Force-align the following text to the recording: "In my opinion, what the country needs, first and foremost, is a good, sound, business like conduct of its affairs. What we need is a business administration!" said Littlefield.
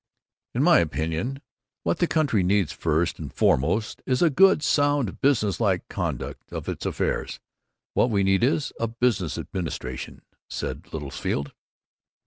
"In 0.55 0.63
my 0.63 0.79
opinion, 0.79 1.43
what 1.83 1.99
the 1.99 2.07
country 2.07 2.41
needs, 2.41 2.71
first 2.71 3.19
and 3.19 3.31
foremost, 3.31 4.01
is 4.07 4.23
a 4.23 4.31
good, 4.31 4.63
sound, 4.63 5.21
business 5.21 5.59
like 5.59 5.87
conduct 5.89 6.51
of 6.51 6.67
its 6.67 6.87
affairs. 6.87 7.39
What 7.93 8.09
we 8.09 8.23
need 8.23 8.43
is 8.43 8.73
a 8.79 8.87
business 8.87 9.37
administration!" 9.37 10.23
said 10.49 10.91
Littlefield. 10.91 11.53